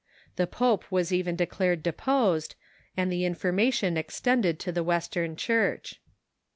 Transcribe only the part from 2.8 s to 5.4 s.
and the information extended to the Western